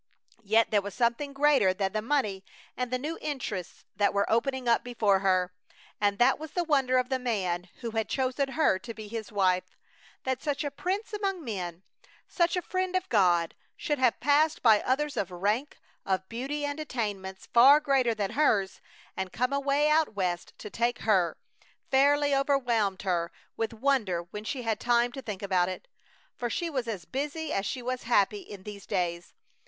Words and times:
Yet 0.41 0.71
there 0.71 0.81
was 0.81 0.95
something 0.95 1.31
greater 1.31 1.75
than 1.75 1.91
the 1.91 2.01
money 2.01 2.43
and 2.75 2.89
the 2.89 2.97
new 2.97 3.19
interests 3.21 3.85
that 3.95 4.15
were 4.15 4.27
opening 4.31 4.67
up 4.67 4.83
before 4.83 5.19
her, 5.19 5.53
and 5.99 6.17
that 6.17 6.39
was 6.39 6.53
the 6.53 6.63
wonder 6.63 6.97
of 6.97 7.09
the 7.09 7.19
man 7.19 7.69
who 7.81 7.91
had 7.91 8.09
chosen 8.09 8.53
her 8.53 8.79
to 8.79 8.93
be 8.95 9.07
his 9.07 9.31
wife. 9.31 9.77
That 10.23 10.41
such 10.41 10.63
a 10.63 10.71
prince 10.71 11.13
among 11.13 11.43
men, 11.45 11.83
such 12.27 12.57
a 12.57 12.63
friend 12.63 12.95
of 12.95 13.09
God, 13.09 13.53
should 13.77 13.99
have 13.99 14.19
passed 14.19 14.63
by 14.63 14.81
others 14.81 15.17
of 15.17 15.29
rank, 15.29 15.77
of 16.03 16.27
beauty 16.27 16.65
and 16.65 16.79
attainments 16.79 17.45
far 17.45 17.79
greater 17.79 18.15
than 18.15 18.31
hers, 18.31 18.81
and 19.15 19.31
come 19.31 19.53
away 19.53 19.87
out 19.87 20.15
West 20.15 20.57
to 20.57 20.71
take 20.71 21.01
her, 21.01 21.37
fairly 21.91 22.33
overwhelmed 22.33 23.03
her 23.03 23.31
with 23.55 23.71
wonder 23.71 24.23
when 24.23 24.45
she 24.45 24.63
had 24.63 24.79
time 24.79 25.11
to 25.11 25.21
think 25.21 25.43
about 25.43 25.69
it. 25.69 25.87
For 26.35 26.49
she 26.49 26.71
was 26.71 26.87
as 26.87 27.05
busy 27.05 27.53
as 27.53 27.67
she 27.67 27.83
was 27.83 28.01
happy 28.01 28.39
in 28.39 28.63
these 28.63 28.87
days. 28.87 29.35